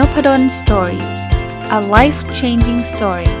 [0.00, 1.04] n o p ด d o สตอรี่
[1.78, 3.32] a life changing story ส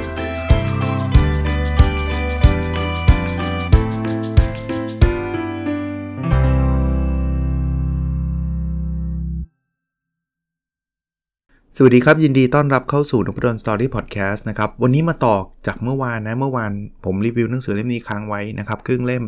[11.82, 16.72] วัสดีครับ ยินดีต้อนรับเข้าสู่นพดล Story Podcast นะครับ วันนี้มาต่อจากเมื่อวานนะ เมื่อวาน
[17.04, 19.24] ผมรีวิวหนังสือเล่มนี้ค้างไว้นะครับ ครึ่งเล่ม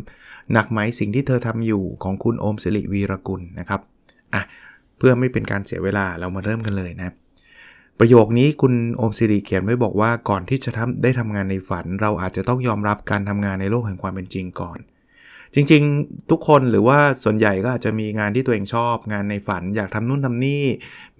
[0.53, 3.81] หนักไหมสิ่งที่เธอทำอยู่ของคุณโอมศิริวีระกุลนะครับ
[4.33, 4.41] อะ
[4.97, 7.13] เพื่อไม่เป็นการเสียเวลาเรามาเริ่มกันเลยนะ
[7.99, 14.79] ประโยคนี้คุณโอมสิริเขียนไว้บอกว่าก่อนที่จะทำได้ทำงานในฝัน เราอาจจะต้องยอมรับการทำงานในโลกแห่งความเป็นจริงก่อน
[15.55, 20.63] จริงๆ ทุกคนหรือว่าส่วนใหญ่ก็อาจจะมีงานที่ตัวเองชอบ งานในฝัน อยากทำนู่นทำนี่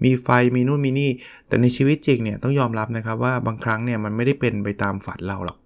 [0.04, 1.10] มีไฟมีนู่นมีนี่
[1.48, 5.58] แต่ในชีวิตจริงเนี่ยต้องยอมรับนะครับว่าบางครั้งเนี่ยมันไม่ได้เป็นไปตามฝันเราหรอก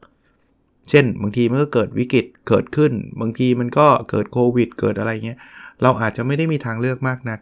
[0.90, 5.38] เช่น บางทีมันก็เกิดวิกฤตเกิดขึ้น บางทีมันก็เกิดโควิด เกิดอะไรเงี้ย
[5.82, 7.40] เราอาจจะไม่ได้มีทางเลือกมากนัก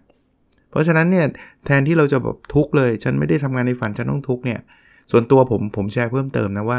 [0.70, 1.26] เพราะฉะนั้นเนี่ย
[1.66, 4.60] แทนที่เราจะแบบทุกเลย ฉันไม่ได้ทำงานในฝันฉันต้องทุกเนี่ย
[5.10, 6.78] ส่วนตัวผมผมแชร์เพิ่มเติมนะว่า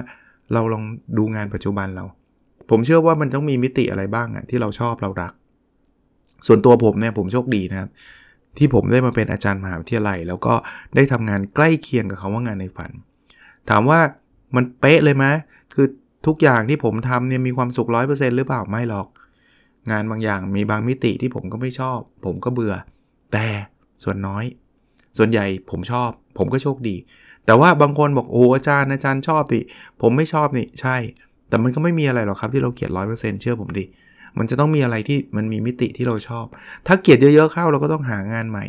[0.53, 0.83] เราลอง
[1.17, 2.05] ดูงานปัจจุบันเรา
[2.69, 5.33] ผมเชื่อว่ามันต้องมีมิติอะไรบ้างอะที่เราชอบเรารัก
[6.47, 7.89] ส่วนตัวผมเนี่ยผมโชคดีนะครับ
[8.58, 10.53] ที่ผมได้มาเป็นอาจารย์มหาวิทยาลัย แล้วก็
[10.95, 12.91] ได้ทำงานใกล้เคียงกับคาว่างานในฝัน
[13.69, 13.99] ถามว่า
[14.55, 15.25] มันเป๊ะเลยไหม
[15.73, 15.88] คือ
[16.27, 19.08] ทุกอย่างที่ผมทำเนี่ยมีความสุขร้อยเปอร์เซ็นต์หรือเปล่าไม่หรอก
[19.91, 22.75] งานบางอย่างมีบางมิติที่ผมก็ไม่ชอบ ผมก็เบื่อ
[23.33, 23.47] แต่
[24.03, 24.43] ส่วนน้อย
[25.17, 26.95] ส่วนใหญ่ผมชอบ ผมก็โชคดี
[27.45, 29.61] แต่ว่าบางคนบอกโอ้อาจารย์อาจารย์ชอบดิ
[30.01, 30.95] ผมไม่ชอบนี่ใช่
[31.49, 33.85] แต่มันก็ไม่มีอะไรหรอกครับที่เราเกลียดร้อยเปอร์เซ็นต์เชื่อผมดิ
[34.37, 36.45] มันจะต้องมีอะไรที่มันมีมิติที่เราชอบ
[36.87, 38.65] ถ้าเกลียดเยอะๆเข้าเราก็ต้องหางานใหม่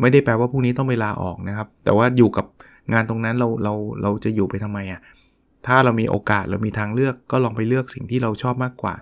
[0.00, 2.46] ไม่ได้แปลว่าพรุ่งนี้ต้องไปลาออกนะครับ แต่ว่าอยู่กับ
[2.92, 5.00] งานตรงนั้นเราเราเราจะอยู่ไปทำไมอะ่ะ
[5.66, 8.94] ถ้าเรามีโอกาสเรามีทางเลือกก็ลองไปเลือกสิ่งที่เราชอบมากกว่า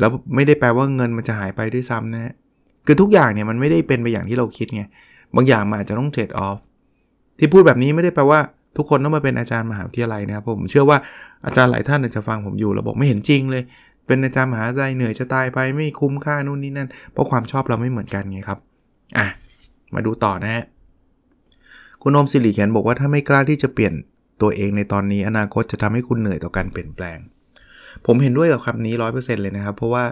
[0.00, 2.32] แล้วไม่ได้แปลว่าเงินมันจะหายไปด้วยซ้ำนะ
[2.86, 4.82] คือทุกอย่างเนี่ยมันไม่ได้เป็นไปอย่างที่เราคิดไง
[5.34, 6.58] บางอย่างมันอาจจะต้องเทรดออฟ
[7.38, 8.40] ที่พูดแบบนี้ไม่ได้แปลว่า
[8.76, 10.98] ทุกคนต้องมาเป็นอาจารย์มหาวิทยาลัยนะครับผมเชื่อว่า
[11.46, 13.62] อาจารย์หลายท่านอาจจะฟังผมอยู่แล้วบอกไม่เห็นจริงเลย
[14.06, 18.58] เป็นอาจารย์มหาวิทยาลัยเหนื่อยจะตายไปไม่คุ้มค่านู่นนี่นั่น เพราะความชอบเราไม่เหมือนกันไงครับ
[19.18, 19.26] อะ
[19.94, 20.64] มาดูต่อนะฮะ
[22.02, 23.94] คุณโอมสิริเขียนบอกว่าถ้าไม่กล้าที่จะเปลี่ยน
[24.42, 27.18] ตัวเองในตอนนี้อนาคตจะทำให้คุณเหนื่อยต่อการเปลี่ยนแปลง
[28.06, 30.04] ผมเห็นด้วยกับคำนี้ร้อยเปอร์เซ็นต์เลยนะครับ เพราะว่า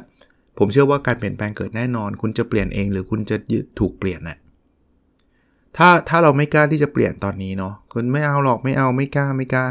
[0.59, 3.37] ผมเชื่อว่าการเปลี่ยนแปลงเกิดแน่นอน คุณจะเปลี่ยนเองหรือคุณจะ
[3.79, 4.39] ถูกเปลี่ยนนะ่ะ
[5.77, 9.67] ถ้าถ้าเราไม่กล้าที่จะเปลี่ยนตอนนี้เนาะคุณไม่เอาหรอกไม่เอาไม่กล้าไม่กล้า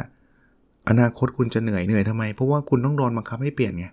[0.89, 3.85] อนาคตคุณจะเหนื่อยเหนื่อยทำไม เพราะว่าคุณต้องโดนบังคับให้เปลี่ยนไง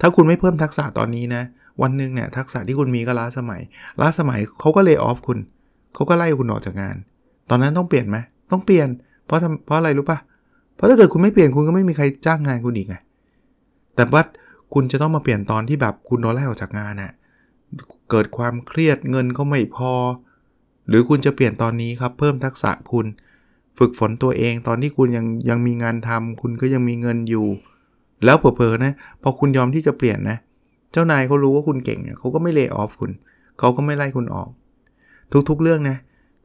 [0.00, 1.42] ถ้าคุณไม่เพิ่มทักษะตอนนี้นะ
[1.82, 3.60] วันหนึ่งเนี่ยทักษะที่คุณมีก็ล้าสมัย
[4.00, 5.38] ล้าสมัยเขาก็เลยออฟคุณ
[5.94, 6.96] เขาก็ไล่คุณออกจากงาน
[7.50, 8.16] ตอนนั้นต้องเปลี่ยนไหม
[8.50, 8.88] ต้องเปลี่ยน
[9.26, 10.18] เพราะทำเพราะอะไรรู้ปะ
[10.74, 12.96] เพราะถ้าเกิดคุณไม่เปลี่ยนคุณก็ไม่มีใครจ้างงานคุณอีกไง
[13.96, 14.22] แต่ว่า
[14.74, 17.12] คุณจะต้องมาเปลี่ยนตอนที่แบบคุณโดนไล่ออกจากงานนะ่ะ
[18.10, 19.92] เกิดความเครียดเงินก็ไม่พอ
[20.88, 23.06] หรือคุณจะเปลี่ยนตอนนี้ครับ เพิ่มทักษะคุณ
[23.78, 27.46] ฝึกฝนตัวเองตอนที่คุณยังยังมีงานทำคุณก็ยังมีเงินอยู่
[28.24, 28.92] แล้วเผลอๆนะ
[29.22, 30.36] พอคุณยอมที่จะเปลี่ยนนะ
[30.92, 33.12] เจ้านายเขารู้ว่าคุณเก่งเนี่ยเขาก็ไม่เลิกออฟคุณ
[33.58, 34.48] เขาก็ไม่ไล่คุณออก
[35.48, 35.98] ทุกๆเรื่องนะ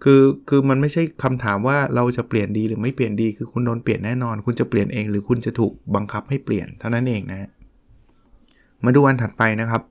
[0.03, 7.49] คือคือมันไม่ใช่คำถามว่าเราจะเปลี่ยนดีหรือไม่เปลี่ยนดี คือคุณโดนเปลี่ยนแน่นอน คุณจะเปลี่ยนเอง หรือคุณจะถูกบังคับให้เปลี่ยนเท่านั้นเองนะ
[8.85, 9.81] มาดูอันถัดไปนะครับ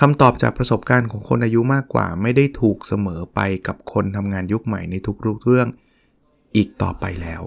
[0.00, 5.68] คำตอบจากประสบการณ์ของคนอายุมากกว่า ไม่ได้ถูกเสมอไปกับคนทำงานยุคใหม่ในทุกเรื่อง
[6.56, 7.42] อีกต่อไปแล้ว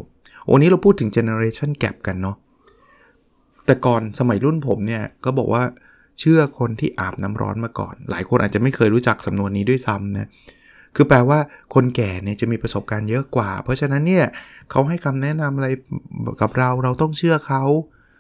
[0.46, 2.38] โอ้นี้เราพูดถึง generation gap กันเนาะ
[3.66, 5.64] แต่ก่อนสมัยรุ่นผมเนี่ยก็บอกว่า
[6.20, 10.28] เชื่อคนที่อาบน้ำร้อนมาก่อน หลายคนอาจจะไม่เคยรู้จักสำนวนนี้ด้วยซ้ำนะ
[10.96, 11.40] คือแปลว่า
[11.74, 14.26] คนแก่เนี่ยจะมีประสบการณ์เยอะกว่า เพราะฉะนั้นเนี่ย
[14.72, 15.68] เขาให้คำแนะนำอะไร
[16.42, 17.64] กับเราเราต้องเชื่อเขา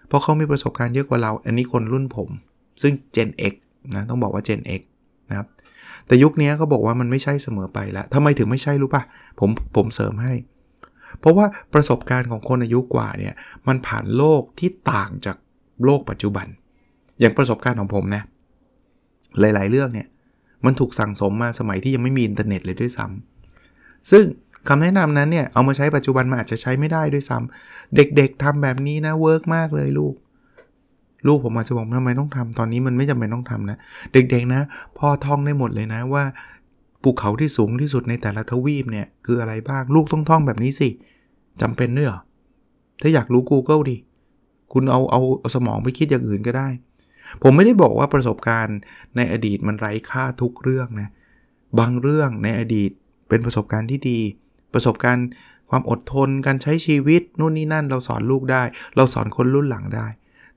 [0.07, 2.29] เพราะเขามีประสบการณ์เยอะกว่าเรา อันนี้คนรุ่นผม
[2.81, 3.53] ซึ่ง Gen X
[3.95, 4.81] นะต้องบอกว่า Gen X
[5.29, 5.47] นะครับ
[6.07, 9.03] แต่ยุคนี้เขาบอกว่ามันไม่ใช่เสมอไปแล้วทำไมถึงไม่ใช่รู้ปะ
[9.39, 10.33] ผมผมเสริมให้
[11.19, 13.33] เพราะว่าประสบการณ์ของคนอายุกว่าเนี่ย
[13.67, 15.37] มันผ่านโลกที่ต่างจาก
[15.85, 16.47] โลกปัจจุบัน
[17.19, 18.23] อย่างประสบการณ์ของผมนะ
[19.39, 20.07] หลาย ๆ เรื่องเนี่ย
[20.65, 24.25] มันถูกสั่งสมมาสมัยที่ยังไม่มีอินเทอร์เน็ตเลยด้วยซ้ำซึ่ง
[24.67, 30.15] คำแนะนำนั้นเนี่ยเอามาใช้ปัจจุบันมันอาจจะใช้ไม่ได้ด้วยซ้ำเด็ก ๆทำแบบนี้นะ work มากเลยลูก
[31.27, 33.77] ลูกผมอาจจะบอกทำไมต้องทำตอนนี้มันไม่จำเป็นต้องทำนะ
[34.13, 34.61] เด็กๆนะ
[34.97, 36.23] พ่อท่องได้หมดเลยนะว่า
[37.01, 40.89] ภูเขาที่สูงที่สุดในแต่ละทวีปเนี่ยคืออะไรบ้าง ลูกต้องท่องแบบนี้สิ
[41.61, 42.21] จำเป็นด้วยเหรอ
[43.01, 43.97] ถ้าอยากรู้ Google ดิ
[44.73, 46.67] คุณเอาเอาเอาสมองไปคิดอย่างอื่นก็ได้
[47.41, 48.77] ผมไม่ได้บอกว่าประสบการณ์
[49.15, 51.09] ในอดีตมันไร้ค่าทุกเรื่องนะ
[51.79, 52.91] บางเรื่องในอดีต
[53.29, 54.19] เป็นประสบการณ์ที่ดี
[54.73, 55.27] ประสบการณ์
[55.69, 58.63] ความอดทน การใช้ชีวิตนู่นนี่นั่นเราสอนลูกได้
[58.95, 60.07] เราสอนคนรุ่นหลังได้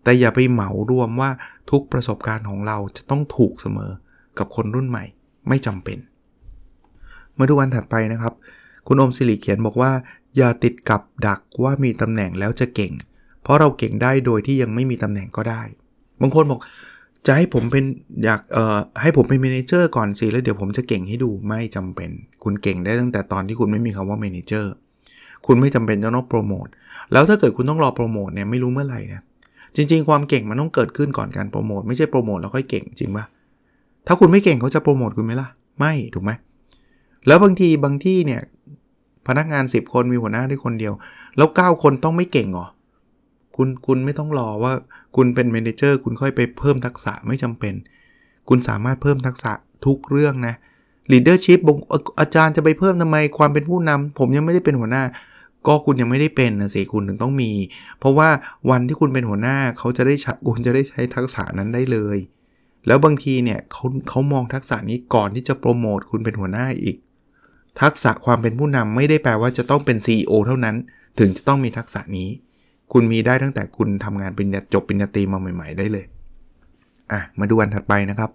[0.06, 1.30] แต่อย่าไปเหมารวมว่า
[1.70, 3.90] ทุกประสบการณ์ของเราจะต้องถูกเสมอ
[4.38, 5.04] กับคนรุ่นใหม่
[5.48, 5.98] ไม่จำเป็น
[7.38, 8.32] มาดูวันถัดไปนะครับ
[8.86, 9.90] คุณอมสิริเขียนบอกว่า
[10.36, 12.92] อย่าติดกับดักว่ามีตำแหน่งแล้วจะเก่ง
[13.42, 15.62] เพราะเราเก่งได้โดยที่ยังไม่มีตำแหน่งก็ได้
[16.20, 16.60] บางคนบอก
[17.26, 17.84] จะให้ผมเป็น
[18.24, 22.10] อยากเอ่อให้ผมเป็น manager ก่อนสิแล้วเดี๋ยวผมจะเก่งให้ดูไม่จำเป็น
[22.44, 24.72] คุณเก่งได้ตั้งแต่ตอนที่คุณไม่มีคำว่า manager
[25.46, 26.66] คุณไม่จำเป็นจะต้องโปรโมท
[27.12, 29.22] แล้วถ้าเกิดคุณต้องรอโปรโมทเนี่ยไม่รู้เมื่อไหร่นะ
[29.76, 33.25] จริง ๆ ความเก่งมันต้องเกิดขึ้นก่อนการโปรโมทไม่ใช่โปรโมทแล้วค่อยเก่งจริงปะ
[34.06, 36.31] ถ้าคุณไม่เก่งเขาจะโปรโมทคุณไหมล่ะ ไม่ถูกไหม
[37.26, 38.40] แล้วบางทีบางที่เนี่ย
[39.26, 40.93] พนักงาน 10 คนมีหัวหน้าได้คนเดียว
[41.37, 42.67] แล้ว 9 คนต้องไม่เก่งหรอ
[43.56, 44.73] คุณคุณไม่ต้องรอว่า
[45.17, 47.75] คุณเป็นเมนเจอร์คุณค่อยไปเพิ่มทักษะไม่จำเป็น
[48.49, 49.52] คุณสามารถเพิ่มทักษะ
[49.87, 50.55] ทุกเรื่องนะ
[51.12, 51.78] leadership บง
[52.20, 55.02] อาจารย์จะไปเพิ่มทำไมความเป็นผู้นำผมยังไม่ได้เป็นหัวหน้า
[55.66, 57.50] ก็คุณยังไม่ได้เป็นนะสิคุณถึงต้องมี
[57.98, 58.28] เพราะว่า
[58.70, 60.14] วันที่คุณเป็นหัวหน้าเขาจะได้
[60.52, 62.18] คุณจะได้ใช้ทักษะนั้นได้เลย
[62.86, 66.96] แล้วบางทีเนี่ยเขาเขามองทักษะนี้ก่อนที่จะโปรโมทคุณเป็นหัวหน้าอีก
[67.80, 70.76] ทักษะความเป็นผู้นำไม่ได้แปลว่าจะต้องเป็น CEO เท่านั้น
[71.18, 72.28] ถึงจะต้องมีทักษะนี้
[72.92, 76.04] คุณมีได้ตั้งแต่คุณทำงานปริญญาจบปริญญาตรีมาใหม่ ๆ ได้เลย
[77.12, 78.30] อะมาดูอันถัดไปนะครับ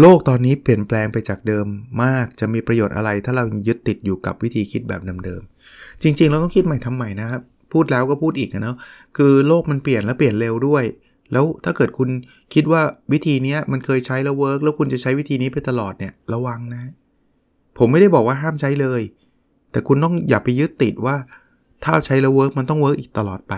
[0.00, 1.66] โลกตอนนี้เปลี่ยนแปลงไปจากเดิม
[2.02, 5.55] มาก จะมีประโยชน์อะไรถ้าเรายึดติดอยู่กับวิธีคิดแบบเดิมๆ
[6.02, 7.42] จริง ๆ เราต้องคิดใหม่ทำใหม่นะครับ
[7.72, 8.76] พูดแล้วก็พูดอีกนะเนาะ
[9.16, 10.84] คือโลกมันเปลี่ยนและเปลี่ยนเร็วด้วย
[11.32, 12.08] แล้วถ้าเกิดคุณ
[12.54, 12.82] คิดว่า
[13.12, 16.82] วิธีนี้มันเคยใช้แล้ว work แล้วคุณจะใช้วิธีนี้ไปตลอดเนี่ยระวังนะ
[17.78, 19.02] ผมไม่ได้บอกว่าห้ามใช้เลย
[19.70, 21.16] แต่คุณต้องอย่าไปยึดติดว่า
[21.84, 23.54] ถ้าใช้แล้ว work มันต้อง work อีกตลอดไป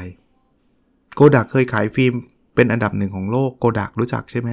[1.17, 2.15] โกดักเคยขายฟิล์ม
[2.55, 4.49] เป็นอันดับหนึ่งของโลกโกดักรู้จักใช่ไหม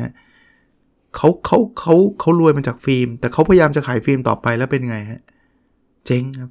[1.15, 5.21] เขาเขาเขาเขารวยมาจากฟิล์ม แต่เขาพยายามจะขายฟิล์มต่อไปแล้วเป็นไงฮะ
[6.05, 6.49] เจ๊งครับ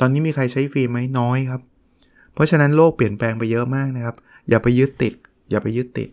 [0.00, 1.60] ตอนนี้มีใครใช้ฟิล์มไหมน้อยครับ
[2.34, 4.16] เพราะฉะนั้นโลกเปลี่ยนแปลงไปเยอะมากนะครับ
[4.48, 5.14] อย่าไปยึดติด
[5.50, 6.08] อย่าไปยึดติด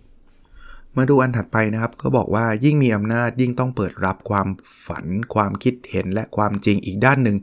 [0.98, 4.48] มาดูอันถัดไปนะครับก็บอกว่ายิ่งมีอำนาจยิ่งต้องเปิดรับความ
[4.86, 7.38] ฝัน ความคิดเห็นและความจริงอีกด้านหนึ่ง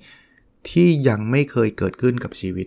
[0.70, 2.67] ที่ยังไม่เคยเกิดขึ้นกับชีวิต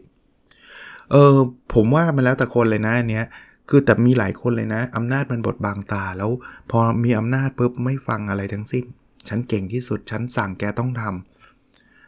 [1.12, 1.36] เออ
[1.74, 3.26] ผมว่ามันแล้วแต่คนเลยนะอันเนี้ย
[3.70, 6.32] คือแต่มีหลายคนเลยนะอำนาจมันบดบังตาแล้ว
[6.72, 8.86] พอมีอำนาจปุ๊บไม่ฟังอะไรทั้งสิ้น
[9.28, 11.31] ฉันเก่งที่สุด ฉันสั่งแกต้องทำ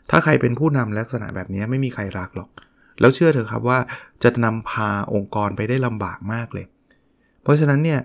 [0.09, 2.49] ถ้าใครเป็นผู้นำลักษณะแบบนี้ไม่มีใครรักหรอก
[2.99, 3.79] แล้วเชื่อเถอะครับว่า
[4.23, 6.65] จะนำพาองค์กรไปได้ลำบากมากเลย
[7.43, 7.99] เพราะฉะนั้นเนี่ย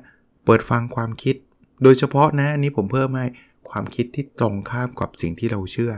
[0.44, 1.36] เปิดฟังความคิด
[1.82, 3.26] โดยเฉพาะนะอันนี้ผมเพิ่มให้
[3.70, 5.92] ความคิดที่ตรงข้ามกับสิ่งที่เราเชื่อ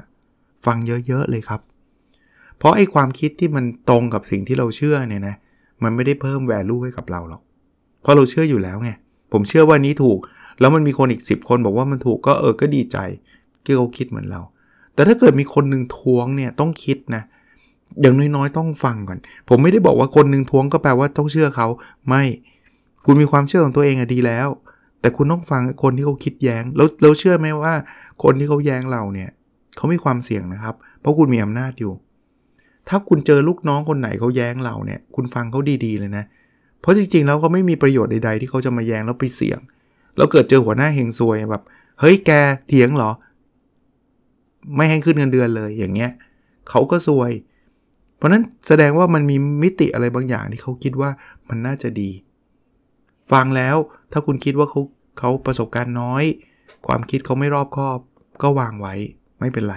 [0.67, 0.76] ฟัง
[1.06, 1.61] เยอะๆเลยครับ
[2.58, 5.37] เพราะไอ้ความคิดที่มันตรงกับสิ่งที่เราเชื่อเนี่ยนะ
[5.82, 7.43] มันไม่ได้เพิ่มแวลูให้กับเราหรอก
[8.03, 8.91] เพราะเราเชื่ออยู่แล้วไง
[9.32, 10.19] ผมเชื่อว่านี้ถูก
[10.61, 12.99] แล้วมันมีคนอีก 10 คนบอกว่ามันถูกก็เออก็ดีใจ
[13.64, 14.41] ที่เขาคิดเหมือนเรา
[14.95, 17.23] แต่ถ้าเกิดมีคนหนึ่งทวงเนี่ยต้องคิดนะ
[18.01, 21.67] อย่างน้อยๆ ต้องฟังก่อน ผมไม่ได้บอกว่าคนหนึ่งทวงก็แปลว่าต้องเชื่อเขา
[22.09, 22.23] ไม่
[23.05, 24.49] คุณมีความเชื่อของตัวเองอะดีแล้ว
[25.01, 27.75] แต่คุณต้องฟังคนที่เขาคิดแย้ง แล้วเราเชื่อไหมว่า
[28.23, 29.31] คนที่เขาแย้งเราเนี่ย
[29.77, 31.93] เขามีความเสี่ยงนะครับ เพราะคุณมีอำนาจอยู่
[32.89, 36.25] ถ้าคุณเจอลูกน้องคนไหนเขาแย้งเราเนี่ยคุณฟังเขาดีๆเลยนะ
[36.81, 39.59] เพราะจริงๆแล้วเขาไม่มีประโยชน์ใดๆที่เขาจะมาแย้งแล้วไปเสี่ยง
[40.17, 41.63] แล้วเกิดเจอหัวหน้าเฮงซวยแบบ
[42.01, 42.31] เฮ้ยแก
[42.67, 43.11] เถียงเหรอ
[44.77, 46.11] ไม่ให้ขึ้นเงินเดือนเลยอย่างเงี้ย
[46.71, 47.33] เขาก็ซวย
[48.17, 51.11] เพราะนั้นแสดงว่ามันมีมิติอะไรบางอย่างที่เขาคิดว่า
[51.49, 52.11] มันน่าจะดี
[53.33, 53.77] ฟังแล้ว
[54.12, 54.81] ถ้าคุณคิดว่าเขา
[55.19, 56.25] เขาประสบการณ์น้อย
[56.87, 57.99] ความคิดเขาไม่รอบคอบ
[58.43, 58.94] ก็วางไว้
[59.41, 59.77] ไม่เป็นไร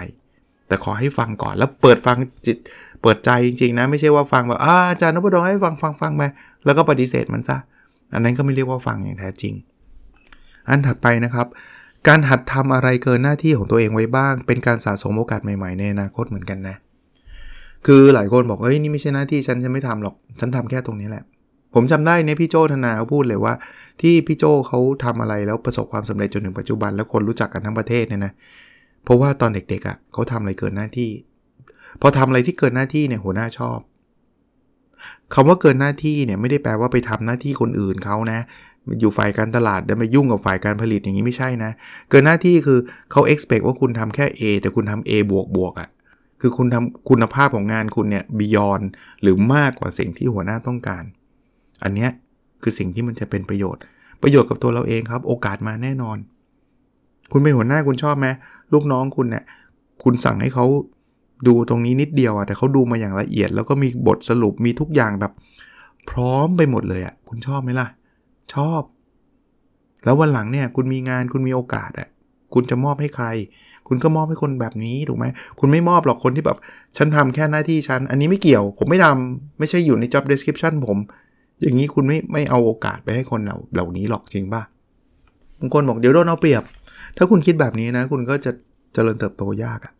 [0.68, 2.16] แต่ขอให้ฟังก่อนแล้วเปิดฟัง
[2.46, 2.56] จิต
[3.02, 6.22] เปิดใจจริงๆนะไม่ใช่ว่าฟังแบบอาจารย์นพดลให้ฟังฟังฟังไป
[6.64, 7.56] แล้วก็ปฏิเสธมันซะ
[8.14, 9.54] อันนั้นก็ไม่เรียกว่าฟังอย่างแท้จริง
[10.68, 11.46] อันถัดไปนะครับ
[12.08, 16.76] การหัดทำอะไรเกินหน้าที่ของตัวเองไว้บ้าง เป็นการสะสมโอกาสใหม่ๆในอนาคตเหมือนกันนะ
[17.86, 21.24] คือหลายคนบอกเฮ้ยนี่ไม่ใช่หน้าที่ฉันจะไม่ทำหรอก ฉันทำแค่ตรงนี้แหละ
[21.74, 23.54] ผมจำได้เนี่ยพี่โจธนาเขาพูดเลยว่า
[24.00, 28.32] ที่พี่โจเขาทำอะไรแล้วประสบความสำเร็จจนถึงปัจจุบัน แล้วคนรู้จักกันทั้งประเทศเนี่ยนะ
[29.04, 31.10] เพราะว่าตอนเด็กๆอะ่ะเขาทำอะไรเกินหน้าที่
[32.00, 33.78] พอทำอะไรที่เกินหน้าที่เนี่ยหัวหน้าชอบ
[35.34, 38.40] คำว่าเกินหน้าที่เนี่ยไม่ได้แปลว่าไปทำหน้าที่คนอื่นเขานะ
[39.00, 41.70] อยู่ฝ่ายการตลาดแล้วมายุ่งกับฝ่ายการผลิตอย่างนี้ไม่ใช่นะ
[42.10, 42.78] เกินหน้าที่คือ
[43.10, 45.88] เขา expect ว่าคุณทำแค่ A แต่คุณทำ A บวกบวกอะ่ะ
[46.40, 48.84] คือคุณทำคุณภาพของงานคุณเนี่ย beyond
[49.22, 51.04] หรือมากกว่าสิ่งที่หัวหน้าต้องการ
[51.82, 52.10] อันเนี้ย
[52.62, 53.82] คือสิ่งที่มันจะเป็นประโยชน์
[54.22, 56.18] ประโยชน์กับตัวเราเองครับ โอกาสมาแน่นอน
[57.32, 58.26] คุณเป็นหัวหน้าคุณชอบไหม
[58.72, 59.44] ลูกน้องคุณเนี่ย
[60.04, 60.66] คุณสั่งให้เขา
[61.46, 65.32] ดูตรงนี้นิดเดียวอะแต่เขาดูมาอย่างละเอียด แล้วก็มีบทสรุปมีทุกอย่างแบบ
[66.10, 67.86] พร้อมไปหมดเลยอะคุณชอบไหมล่ะ
[68.54, 68.82] ชอบ
[70.04, 72.08] แล้ววันหลังเนี่ยคุณมีงานคุณมีโอกาสอะ
[72.54, 73.26] คุณจะมอบให้ใคร
[73.88, 75.26] คุณก็มอบให้คนแบบนี้ถูกไหม
[75.60, 76.58] คุณไม่มอบหรอกคนที่แบบ
[76.96, 80.98] ฉันทำแค่หน้าที่ฉัน อันนี้ไม่เกี่ยว ผมไม่ทำไม่ใช่อยู่ใน job description ผม
[81.62, 84.62] อย่างนี้คุณไม่ไม่เอาโอกาสไปให้คนเหล่าเหล่านี้หรอกจริงป่ะ
[85.60, 86.62] บางคนบอกเดี๋ยวโดนเอาเปรียบ
[87.16, 88.52] ถ้าคุณคิดแบบนี้นะ คุณก็จะ
[88.94, 89.92] เจริญเติบโตยากอะ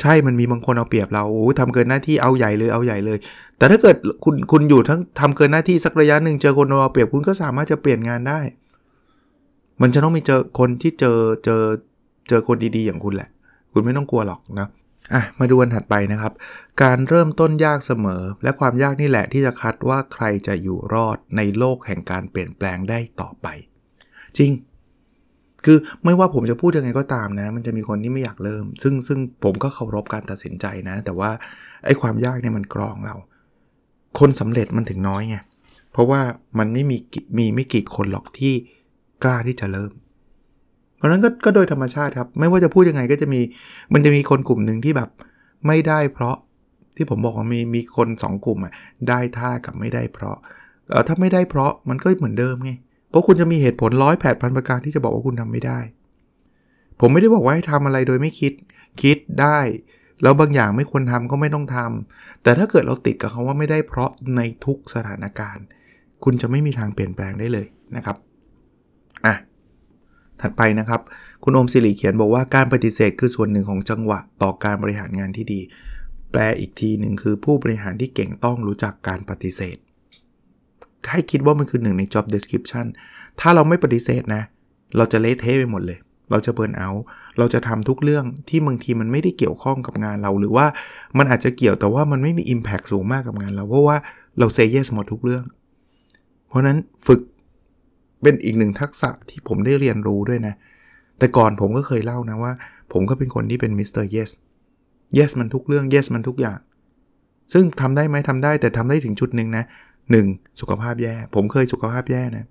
[0.00, 3.18] ใช่มันมีบางคนเอาเปรียบเราโอ้ทำเกินหน้าที่เอาใหญ่เลยเอาใหญ่เลย
[3.58, 8.40] แต่ถ้าเกิดคุณคุณอยู่ทั้งทำเกินหน้าที่สักระยะหนึ่งเจอคนเอาเปรียบคุณก็สามารถจะเปลี่ยนงานได้
[9.82, 11.62] มันจะต้องมีเจอคนที่เจอเจอ
[12.28, 13.28] เจอคนดีๆอย่างคุณแหละ
[13.72, 14.68] คุณไม่ต้องกลัวหรอกนะ
[15.14, 16.32] อะมาดูวันถัดไปนะครับ
[16.82, 23.46] การเริ่มต้นยากเสมอ และความยากนี่แหละที่จะคัดว่าใครจะอยู่รอดในโลกแห่งการเปลี่ยนแปลงได้ต่อไป
[24.38, 24.50] จริง
[25.70, 31.30] คือไม่ว่าผมจะพูดยังไงก็ตามนะ มันจะมีคนที่ไม่อยากเริ่ม ซึ่งซึ่งผมก็เคารพการตัดสินใจนะ แต่ว่า
[31.84, 33.14] ไอ้ความยากเนี่ยมันกรองเรา
[34.18, 35.36] คนสำเร็จมันถึงน้อยไง
[35.92, 36.20] เพราะว่า
[36.58, 36.96] มันไม่มี
[37.38, 38.54] มีไม่กี่คนหรอกที่
[39.24, 39.92] กล้าที่จะเริ่ม
[40.96, 43.40] เพราะนั้นก็ก็โดยธรรมชาติครับ ไม่ว่าจะพูดยังไงก็จะมี
[43.92, 45.10] มันจะมีคนกลุ่มหนึ่งที่แบบ
[45.66, 46.36] ไม่ได้เพราะ
[46.96, 48.72] ที่ผมบอกว่ามีมีคน 2 กลุ่มอะ
[49.08, 50.36] ได้ท่ากับไม่ได้เพราะ
[50.88, 52.72] เออถ้าไม่ได้เพราะมันก็เหมือนเดิมไง
[53.10, 55.80] เพราะคุณจะมีเหตุผลร้อยแปดพันประการที่จะบอกว่าคุณทำไม่ได้
[57.00, 58.52] ผมไม่ได้บอกว่าให้ทำอะไรโดยไม่คิด
[59.02, 59.58] คิดได้
[60.22, 65.64] แล้วบางอย่างไม่ควรทำก็ไม่ต้องทำแต่ถ้าเกิดเราติดกับคาว่าไม่ได้เพราะในทุกสถานการณ์
[66.24, 68.16] คุณจะไม่มีทางเปลี่ยนแปลงได้เลยนะครับ
[69.26, 69.34] อะ
[70.40, 71.00] ถัดไปนะครับ
[71.44, 75.60] คุณอมสิริเขียนบอกว่าการปฏิเสธคือส่วนหนึ่งของจังหวะต่อการบริหารงานที่ดี
[76.32, 79.76] แปลอีกทีหนึ่งคือผู้บริหารที่เก่งต้องรู้จักการปฏิเสธ
[81.10, 82.86] ให้คิดว่ามันคือหนึ่งใน job description
[83.40, 84.42] ถ้าเราไม่ปฏิเสธนะ
[84.96, 85.98] เราจะเละเทะไปหมดเลย
[86.30, 86.88] เราจะเบิร์นเอา
[87.38, 90.66] เราจะทำทุกเรื่องที่บางทีมันไม่ได้เกี่ยวข้องกับงานเรา หรือว่า
[91.18, 93.96] มันอาจจะเกี่ยวแต่ว่ามันไม่มี Impact สูงมากกับงานเรา เพราะว่า
[94.38, 95.44] เรา say yes หมดทุกเรื่อง
[96.48, 97.20] เพราะนั้นฝึก
[98.22, 100.54] เป็นอีกหนึ่งทักษะที่ผมได้เรียนรู้ด้วยนะ
[101.18, 102.52] แต่ก่อนผมก็เคยเล่านะว่า
[102.92, 104.30] ผมก็เป็นคนที่เป็นมิสเตอร์เยส
[105.18, 106.58] yes มันทุกเรื่อง yes มันทุกอย่าง
[107.52, 109.64] ซึ่งทำได้ไหมทำได้แต่ทำได้ถึงจุดหนึ่งนะ
[110.10, 110.26] หนึ่ง
[110.60, 112.46] สุขภาพแย่ ผมเคยสุขภาพแย่นะ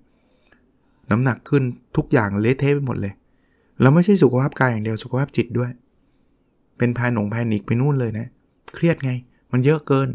[1.10, 1.62] น้ำหนักขึ้น
[1.96, 3.12] ทุกอย่างเละเทะไปหมดเลย
[3.80, 5.70] แล้วไม่ใช่สุขภาพกายอย่างเดียวสุขภาพจิตด้วย
[6.78, 8.26] เป็นพาหนงแพนิกไปนู่นเลยนะ
[8.74, 9.10] เครียดไง
[9.52, 10.08] มันเยอะเกิน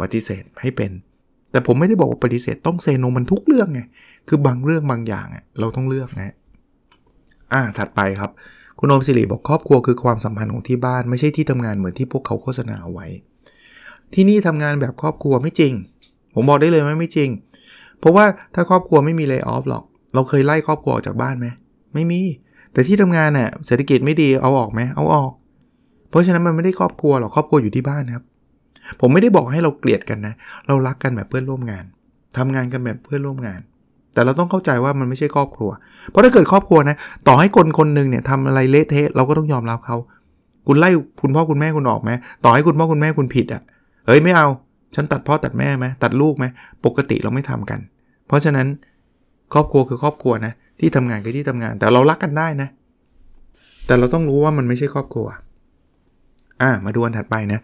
[0.00, 0.90] ปฏิเสธให้เป็น
[1.50, 3.80] แต่ผมไม่ได้บอกว่าปฏิเสธต้องเซโนมันทุกเรื่องไง
[4.28, 5.26] คือบางเรื่องบางอย่าง
[5.58, 6.34] เราต้องเลือกนะ
[7.52, 8.30] อ่า ถัดไปครับ
[8.78, 13.06] คุณโอมสิริบอกครอบครัวคือความสัมพันธ์ของที่บ้านไม่ใช่ที่ทำงานเหมือนที่พวกเขาโฆษณาเอาไว้
[14.14, 15.72] ที่นี่ทำงานแบบครอบครัวไม่จริง
[16.36, 17.30] ผมบอกได้เลยว่าไม่จริง
[18.00, 18.24] เพราะว่า
[18.54, 21.46] ถ้าครอบครัวไม่มีเล y o อ f หรอก เราเคยไล่ครอบครัวออกจากบ้านไหม
[21.94, 22.20] ไม่มี
[22.72, 25.32] แต่ที่ทำงานน่ะเศรษฐกิจไม่ดีเอาออกไหมเอาออก
[26.10, 28.24] เพราะฉะนั้นมันไม่ได้ครอบครัวหรอกครอบครัวอยู่ที่บ้านครับ
[29.00, 30.34] ผมไม่ได้บอกให้เราเกลียดกันนะ
[30.66, 31.84] เรารักกันแบบเพื่อนร่วมงาน
[32.36, 33.60] ทำงานกันแบบเพื่อนร่วมงาน
[34.14, 35.70] แต่เราต้องเข้าใจว่ามันไม่ใช่ครอบครัว
[36.10, 36.96] เพราะถ้าเกิดครอบครัวนะ
[37.28, 39.96] ต่อให้คนคนหนึ่งเนี่ยทำอะไรเละเทะเราก็ต้องยอมรับเขา
[40.66, 40.90] คุณไล่
[41.22, 42.10] คุณพ่อคุณแม่คุณออกไหม
[42.44, 43.62] ต่อให้คุณพ่อคุณแม่คุณผิดอะ่ะ
[44.06, 44.46] เฮ้ยไม่เอา
[44.94, 46.44] ฉันตัดพ่อตัดแม่ไหมตัดลูกไหม
[46.84, 47.80] ปกติเราไม่ทำกัน
[48.26, 48.66] เพราะฉะนั้น
[49.52, 52.68] ครอบครัวคือครอบครัวนะ ที่ทำงานคือที่ทำงานแต่เรารักกันได้นะ
[53.86, 55.26] แต่เราต้องรู้ว่ามันไม่ใช่ครอบครัว
[56.62, 57.60] อ่ามาดูอันถัดไปนะ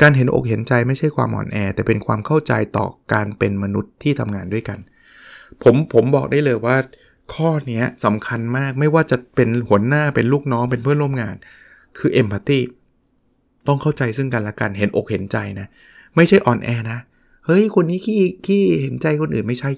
[0.00, 4.78] การเห็นอกเห็นใจไม่ใช่ความอ่อนแอ แต่เป็นความเข้าใจต่อการเป็นมนุษย์ที่ทำงานด้วยกัน
[5.62, 6.76] ผมผมบอกได้เลยว่า
[7.34, 11.34] ข้อนี้สำคัญมากไม่ว่าจะเป็นหัวหน้าเป็นลูกน้องเป็นเพื่อนร่วมงาน
[11.98, 12.60] คือเอมพัตตี
[13.66, 15.66] ต้องเข้าใจซึ่งกันและกันเห็นอกเห็นใจนะ
[16.16, 16.98] ไม่ใช่อ่อนแอนะ
[17.46, 19.70] เฮ้ย คนนี้ขี้ขี้เห็นใจคนอื่นไม่ใช่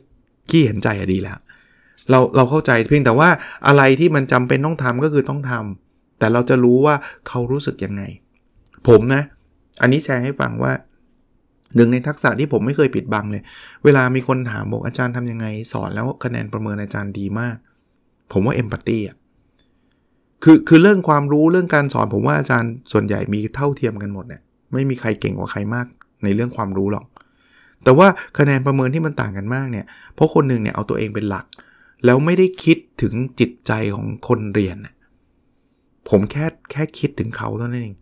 [0.50, 1.38] ขี้เห็นใจอะดีแล้ว
[2.11, 3.28] เราเราเข้าใจเพียงแต่ว่า
[3.66, 6.95] อะไรที่มันจำเป็นต้องทำก็คือต้องทำแต่เราจะรู้ว่า
[7.28, 8.02] เขารู้สึกยังไง
[8.88, 9.23] ผมนะ
[9.80, 10.73] อันนี้แชร์ให้ฟังว่า
[11.76, 13.42] หนึ่งในทักษะที่ผมไม่เคยปิดบังเลย
[13.85, 17.57] เวลามีคนถามบอกอาจารย์ทำยังไง สอนแล้วคะแนนประเมินอาจารย์ดีมาก
[18.33, 19.16] ผมว่าเอมพัตตีอะ
[20.45, 24.42] คือคือเรื่องความรู้เรื่องการสอนผมว่าอาจารย์ส่วนใหญ่มีเท่าเทียมกันหมดเนี่ย
[24.73, 25.87] ไม่มีใครเก่งกว่าใครมาก
[26.25, 27.06] ในเรื่องความรู้หรอก
[27.84, 28.08] แต่ว่า
[28.38, 31.46] คะแนนประเมินที่มันต่างกันมากเนี่ย เพราะคนหนึ่งเนี่ยเอาตัวเองเป็นหลัก
[32.04, 34.76] แล้วไม่ได้คิดถึงจิตใจของคนเรียน
[36.08, 37.94] ผมแค่แค่คิดถึงเขาเท่านั้นเอง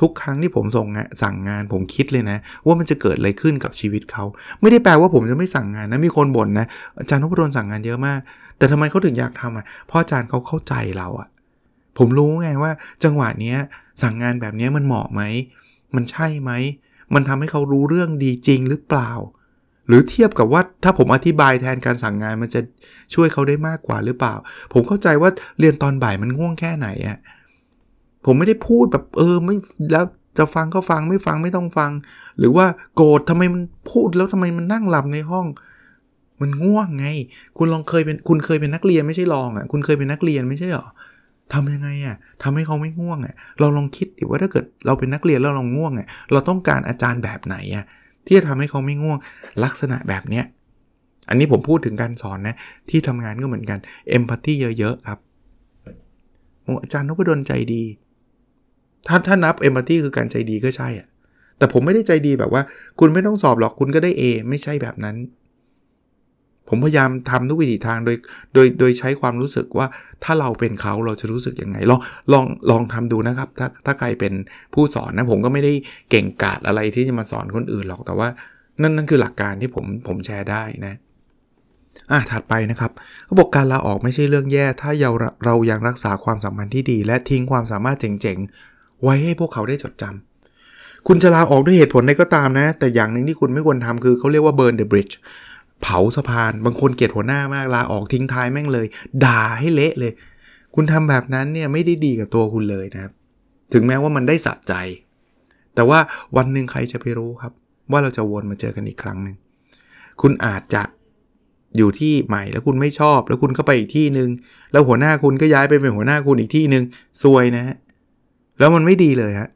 [0.00, 4.24] ทุกครั้งที่ผมส่งงานสั่งงานผมคิดเลยนะ ว่ามันจะเกิดอะไรขึ้นกับชีวิตเขา
[4.60, 6.66] ไม่ได้แปลว่าผมจะไม่สั่งงานนะมีคนบ่นนะ
[6.98, 8.20] อาจารย์นพดลสั่งงานเยอะมาก
[8.56, 11.28] แต่ทำไมเขาถึงอยากทำอะเพราะอาจารย์เขาเข้าใจเราอะ
[11.98, 12.70] ผมรู้ไงว่า
[13.04, 13.56] จังหวะเนี้ย
[14.02, 15.22] สั่งงานแบบนี้มันเหมาะไหม
[15.94, 16.50] มันใช่ไหม
[17.14, 19.10] มันทำให้เขารู้เรื่องดีจริงหรือเปล่า
[19.86, 22.60] หรือเทียบกับว่าถ้าผมอธิบายแทนการสั่งงานมันจะ
[23.14, 24.34] ช่วยเขาได้มากกว่าหรือเปล่า
[24.72, 27.18] ผมเข้าใจว่าเรียนตอนบ่ายมันง่วงแค่ไหนอะ
[28.24, 29.56] ผมไม่ได้พูดแบบเออไม่
[29.92, 30.04] แล้ว
[30.38, 31.90] จะฟังก็ฟังไม่ฟังไม่ต้องฟัง
[32.38, 35.46] หรือว่าโกรธทำไมมันพูดแล้วทำไมมันนั่งหลับในห้อง
[36.40, 37.06] มันง่วงไง
[37.58, 40.86] คุณลองเคยเป็นคุณเคยเป็นนักเรียนไม่ใช่ลองอะ่ะคุณเคยเป็นนักเรียนไม่ใช่หรอ
[41.52, 47.84] ทำยังไงอะ่ะทำให้เขาไม่ง่วงอะ่ะเราลองคิดดิว่าถ้าเกิดเราเป็นนักเรียนแล้วเราง่วงอะ่ะเราต้องการอาจารย์แบบไหนอะ่ะ
[48.26, 49.18] ที่จะทำให้เขาไม่ง่วง
[49.64, 50.44] ลักษณะแบบเนี้ย
[51.28, 52.54] อันนี้ผมพูดถึงการสอนนะ
[52.90, 53.78] ที่ทำงานก็เหมือนกัน
[54.08, 55.18] เอมพัตตีเยอะๆครับ
[56.82, 57.82] อาจารย์นพดลใจดี
[59.06, 61.08] ถ้าถ้านับเอมพัตตีคือการใจดีก็ใช่อะ
[61.58, 62.62] แต่ผมไม่ได้ใจดีแบบว่า
[62.98, 65.16] คุณไม่ต้องสอบหรอกคุณก็ได้ A ไม่ใช่แบบนั้น
[66.70, 68.16] ผมพยายามทำทุกวิถีทางโดย
[68.54, 69.86] โดยโดยใช้ความรู้สึกว่า
[70.24, 72.00] ถ้าเราเป็นเขาเราจะรู้สึกยังไง ลอง
[72.32, 74.32] ลองลองทำดูนะครับ ถ้าถ้าใครเป็น
[74.74, 75.72] ผู้สอนนะผมก็ไม่ได้
[76.10, 78.28] เก่งกาจอะไรที่จะมาสอนคนอื่นหรอกแต่ว่า
[78.82, 80.94] นั่นนั่นคือหลักการที่ผมผมแชร์ได้นะ
[82.12, 82.92] อะถัดไปนะครับ
[83.26, 85.10] เขาบอกการลาออกไม่ใช่เรื่องแย่ ถ้าเรา
[85.46, 95.14] เรายังรักษาความสัมพันธ์ที่ดี และทิ้งความสามารถเจ๋งๆ ไว้ให้พวกเขาได้จดจำคุณจะลาออกด้วยเหตุผลใดก็ตามนะ แต่อย่างหนึ่งที่คุณไม่ควรทำคือเขาเรียกว่า burn the bridge
[95.82, 98.86] เผาสะพาน บางคนเกลียดหัวหน้ามากลาออกทิ้งท้ายแม่งเลย
[99.24, 100.12] ด่าให้เละเลย
[100.74, 103.12] คุณทำแบบนั้นเนี่ยไม่ได้ดีกับตัวคุณเลยนะครับ
[103.72, 104.74] ถึงแม้ว่ามันได้สะใจ
[105.74, 105.98] แต่ว่า
[106.36, 107.52] วันหนึ่งใครจะไปรู้ครับ
[107.90, 109.36] ว่าเราจะวนมาเจอกันอีกครั้งหนึ่ง
[110.20, 110.82] คุณอาจจะ
[111.76, 114.28] อยู่ที่ใหม่แล้วคุณไม่ชอบ แล้วคุณก็ไปอีกที่หนึ่ง
[114.72, 116.84] แล้วหัวหน้าคุณก็ย้ายไปเป็นหัวหน้าคุณอีกที่หนึ่ง
[117.22, 117.76] ซวยนะฮะ
[118.58, 119.48] แล้วมันไม่ดีเลยฮะ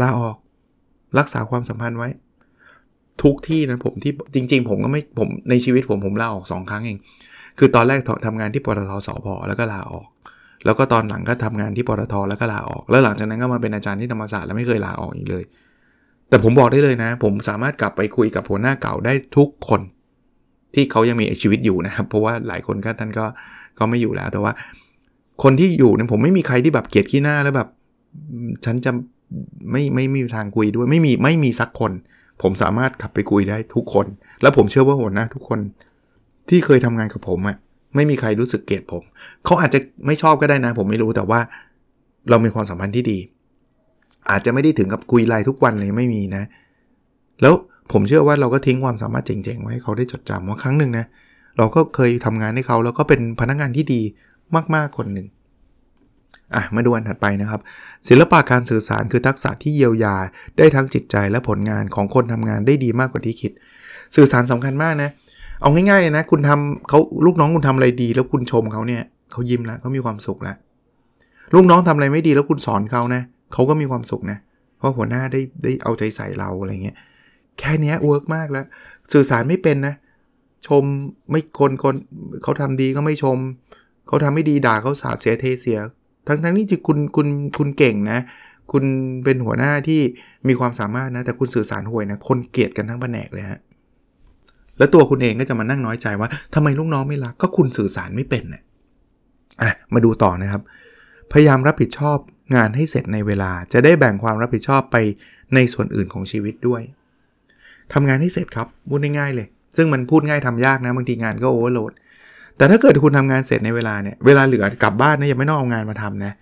[0.00, 0.36] ลาออก
[1.18, 2.08] รักษาความสัมพันธ์ไว้
[3.22, 6.98] ทุกที่นะผมที่จริง ๆ ผมก็ไม่ผมในชีวิตผมผมลาออก2ครั้งเอง
[7.58, 10.06] คือตอนแรกทำงานที่ปตทสพแล้วก็ลาออก
[10.64, 15.44] แล้วก็ตอนหลังก็ทำงานที่ปตทแล้วก็ลาออก แล้วหลังจากนั้นก็มาเป็นอาจารย์ที่ธรรมศาสตร์แล้วไม่เคยลาออกอีกเลย
[16.28, 19.80] แต่ผมบอกได้เลยนะ ผมสามารถกลับไปคุยกับหัวหน้าเก่าได้ทุกคน
[20.74, 23.24] ที่เขายังมีชีวิตอยู่นะครับ เพราะว่าหลายคนก็ท่านก็
[23.78, 24.52] ก็ไม่อยู่แล้วแต่ว่า
[25.42, 27.68] คนที่อยู่เนี่ยผมไม่มีใครที่แบบเกลียดขี้หน้าแล้วแบบ
[28.64, 28.90] ฉันจะ
[29.70, 31.92] ไม่ไม่มีทางคุยด้วยไม่มีไม่มีสักคน
[32.42, 34.06] ผมสามารถขับไปคุยได้ทุกคน
[34.42, 35.60] แล้วผมเชื่อว่าหัวหน้าทุกคน
[36.48, 37.56] ที่เคยทำงานกับผมอะ่ะ
[37.94, 39.02] ไม่มีใครรู้สึกเกลียดผม
[39.44, 41.40] เขาอาจจะไม่ชอบก็ได้นะ ผมไม่รู้แต่ว่า
[42.30, 43.18] เรามีความสัมพันธ์ที่ดี
[44.30, 46.44] อาจจะไม่ได้ถึงกับคุยไลน์ทุกวันเลยไม่มีนะ
[47.42, 47.54] แล้ว
[47.92, 51.06] ผมเชื่อว่าเราก็ทิ้งความสามารถเจ๋งๆไว้ให้เขาได้จดจำว่าครั้งหนึ่งนะ
[51.58, 54.00] เราก็เคยทำงานให้เขาแล้วก็เป็นพนักงานที่ดี
[54.74, 55.26] มากๆคนหนึ่ง
[56.54, 57.60] อะมาดูอันถัดไปนะครับ
[58.08, 60.14] ศิลปะการสื่อสารคือทักษะที่เยียวยา
[60.58, 63.52] ได้ทั้งจิตใจและผลงานของคนทำงานได้ดีมากกว่าที่คิด
[64.16, 65.10] สื่อสารสำคัญมากนะ
[65.60, 70.56] เอาง่ายๆนะคุณทำเขาลูกน้องคุณทำอะไรดี แล้วคุณชมเขาเนี่ยเขายิ้มแล้วเขามีความสุขแล้ว
[71.54, 74.38] ลูกน้องทำอะไรไม่ดีแล้วคุณสอนเขานะเขาก็มีความสุขนะ
[74.78, 76.96] เพราะหัวหน้าได้ได้เอาใจใส่เราอะไรเงี้ย
[77.58, 78.64] แค่นี้เวิร์กมากแล้ว
[79.12, 79.94] สื่อสารไม่เป็นนะ
[80.66, 80.82] ชม
[81.30, 81.94] ไม่คนคน
[82.42, 83.36] เขาทำดีก็ไม่ชม
[84.06, 85.78] เขาทำไม่ดีด่าเขาสาดเสียเทเสีย
[86.28, 88.18] ทั้งทั้งนี้จริงคุณคุณคุณเก่งนะ
[88.72, 88.84] คุณ
[89.24, 90.00] เป็นหัวหน้าที่
[90.48, 93.60] มีความสามารถนะ แต่คุณสื่อสารห่วยนะ คนเกลียดกันทั้งแผนกเลยฮะ
[94.78, 98.62] แล้วตัวคุณเองก็จะมานั่งน้อยใจว่าทำไมลูกน้องไม่รัก ก็คุณสื่อสารไม่เป็นนะ
[99.62, 100.62] อะ มาดูต่อนะครับ
[101.32, 102.18] พยายามรับผิดชอบ
[102.56, 104.96] งานให้เสร็จในเวลา จะได้แบ่งความรับผิดชอบไป
[105.54, 106.82] ในส่วนอื่นของชีวิตด้วย
[107.92, 111.92] ทำงานให้เสร็จครับพูดง่ายๆเลย ซึ่งมันพูดง่ายทำยากนะบางทีงานก็โอเวอร์โหลด
[112.58, 116.32] แต่ถ้าเกิดคุณทำงานเสร็จในเวลาเนี่ย เวลาเหลือกลับบ้านนะยังไม่ต้องเอางานมาทำนะ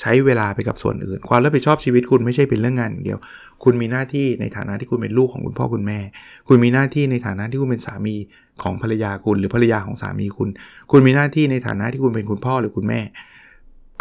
[0.00, 3.18] ใช้เวลาไปกับส่วนอื่น ความรับผิดชอบชีวิตคุณไม่ใช่เป็นเรื่องงานอย่างเดียว
[3.64, 5.98] คุณมีหน้าที่ในฐานะที่คุณเป็นลูกของคุณพ่อคุณแม่
[6.48, 8.14] คุณมีหน้าที่ในฐานะที่คุณเป็นสามี
[8.62, 10.48] ของภรรยาคุณ หรือภรรยาของสามีคุณ
[10.90, 13.00] คุณมีหน้าที่ในฐานะที่คุณเป็นคุณพ่อหรือคุณแม่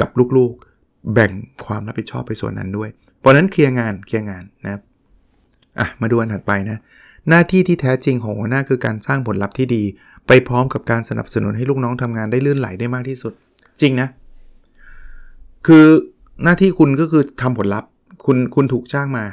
[0.02, 1.32] กับลูกๆ แบ่ง
[1.66, 4.82] ความรับผิดชอบไปส่วนนั้นด้วย เพราะนั้นเคลียร์งานเคลียร์งานนะครับ
[5.80, 6.78] อะมาดูอันถัดไปนะ
[7.30, 9.84] หน้าที่ที่แท้จริงของหัวหน้าคือการสร้างผลลัพธ์ที่ดี
[10.28, 13.34] ไปพร้อมกับการสนับสนุนให้ลูกน้องทำงานได้ลื่นไหลได้มากที่สุด
[13.82, 14.08] จริงนะ
[15.68, 15.86] คือ
[16.44, 17.90] หน้าที่คุณก็คือทำผลลัพธ์
[18.26, 19.26] คุณคุณถูกจ้างมา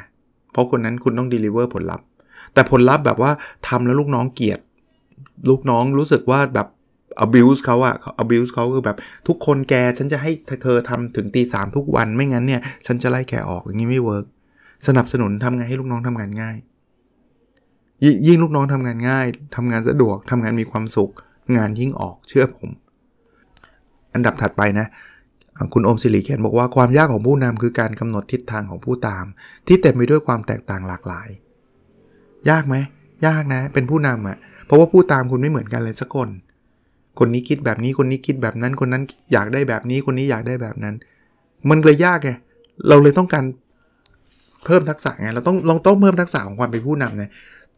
[0.51, 2.05] เพราะฉะนั้นคุณต้อง deliver ผลลัพธ์
[2.53, 3.31] แต่ผลลัพธ์แบบว่า
[3.67, 4.59] ทำแล้วลูกน้องเกลียด
[5.49, 6.67] ลูกน้องรู้สึกว่าแบบ
[7.25, 10.31] abuse เขาอะ abuse เขาคือแบบทุกคนแกฉันจะให้
[10.63, 14.25] เธอทำถึงตีสามทุกวันไม่งั้นเนี่ย ฉันจะไล่แกออกอย่างนี้ไม่ work
[14.87, 16.57] สนับสนุนทำไงให้ลูกน้องทำงานง่าย
[18.27, 21.11] ยิ่งลูกน้องทำงานง่ายทำงานสะดวกทำงานมีความสุข
[21.57, 22.69] งานยิ่งออกเชื่อผม
[24.13, 24.87] อันดับถัดไปนะ
[25.73, 29.25] คุณอมศิริเขียนบอกว่าความยากของผู้นำคือการกำหนดทิศทางของผู้ตาม
[29.67, 31.27] ที่เต็มไปด้วยความแตกต่างหลากหลาย
[32.49, 32.75] ยากไหม
[33.27, 36.29] ยากนะ เป็นผู้นำอะ่ะเพราะว่าผู้ตามคุณไม่เหมือนกันเลยสักคน
[37.19, 40.95] คนนี้คิดแบบนี้คนนี้คิดแบบนั้นคนนั้นอยากได้แบบนี้คนนี้อยากได้แบบนั้น
[41.69, 42.31] มันเลยยากไง
[42.87, 43.45] เราเลยต้องการ
[44.65, 47.29] เพิ่มทักษะไงเราต้องลองต้องเพิ่มทักษะของความเป็นผู้นำนะ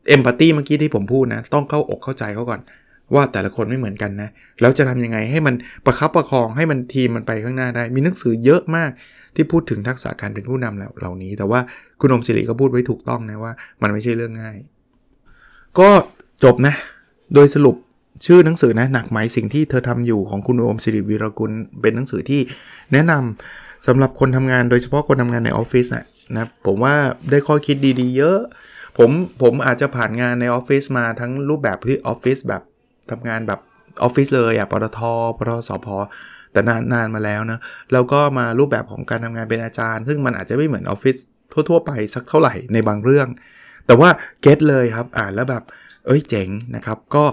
[0.07, 2.61] เอมพัตตีเมื่อกี้ที่ผมพูดนะ ต้องเข้าอกเข้าใจเขาก่อน
[3.15, 4.29] ว่าแต่ละคนไม่เหมือนกันนะ
[4.61, 8.91] แล้วจะทำยังไงให้มันประคับประคองให้มันทีมมันไปข้างหน้าได้ มีหนังสือเยอะมาก
[9.35, 11.59] ที่พูดถึงทักษะการเป็นผู้นำเหล่านี้ แต่ว่า
[11.99, 14.57] คุณอมศิริก็พูดไว้ถูกต้องนะว่า มันไม่ใช่เรื่องง่าย
[15.79, 15.89] ก็
[16.43, 16.73] จบนะ
[17.35, 17.75] โดยสรุป
[18.25, 22.41] ชื่อหนังสือนะหนักไหมสิ่งที่เธอทำอยู่ของคุณโอมศิริวีรกุลเป็นหนังสือที่
[22.93, 26.95] แนะนำสำหรับคนทำงานโดยเฉพาะคนทำงานในออฟฟิศนะนะผมว่า
[27.29, 28.39] ได้ข้อคิดดีๆ เยอะ
[28.97, 32.61] ผมผมอาจจะผ่านงานในออฟฟิศมาทั้งรูปแบบที่ออฟฟิศแบบ
[33.11, 33.59] ทำงานแบบ
[34.03, 34.99] ออฟฟิศเลยอะปตท
[35.37, 35.87] ปตทสผ
[36.51, 37.59] แต่นานนานมาแล้วนะ
[37.93, 41.17] แล้วก็มารูปแบบของการทำงานเป็นอาจารย์ ซึ่งมันอาจจะไม่เหมือนออฟฟิศ
[41.69, 43.27] ทั่ว ๆ ไปสักเท่าไหร่ในบางเรื่อง
[43.87, 44.09] แต่ว่า
[44.41, 45.63] get เลยครับอ่านแล้วแบบ
[46.05, 47.25] เอ้ยเจ๋งนะครับ ก็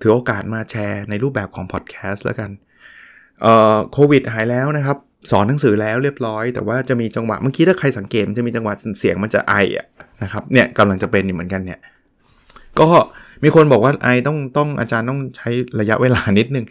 [0.00, 2.50] ถือโอกาสมาแชร์ในรูปแบบของพอดแคสต์แล้วกัน
[3.42, 4.96] เอ่อโควิดหายแล้วนะครับ
[5.30, 9.86] สอนหนังสือแล้วเรียบร้อย แต่ว่าจะมีจังหวะเมื่อกี้ถ้าใครสังเกตจะมีจังหวะเสียงมันจะไออะ
[10.22, 11.78] นะครับเนี่ยกำลังจะเป็นอยู่เหมือนกันเนี่ย
[12.80, 12.88] ก็
[13.42, 15.50] มีคนบอกว่าไอต้องต้องอาจารย์ต้องใช้
[15.80, 16.64] ระยะเวลานิดนึง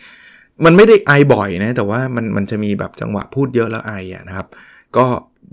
[0.65, 4.47] มันไม่ได้ไอบ่อยนะแต่ว่ามันมันจะมีแบบจังหวะพูดเยอะแล้วไออะนะครับ
[4.97, 5.05] ก็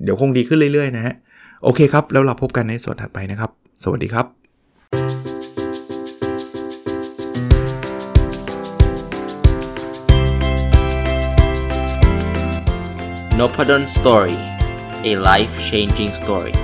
[0.03, 1.15] เดี๋ยวคงดีขึ้นเรื่อยๆนะฮะ
[1.65, 3.51] โอเคครับ แล้วเราพบกันในส่วนถัดไปนะครับ
[3.83, 4.27] สวัสดีครับ
[13.39, 14.39] n o p a d o n Story
[15.11, 16.55] a life changing story